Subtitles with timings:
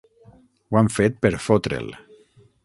[0.71, 1.93] Ho han fet per fotre'l.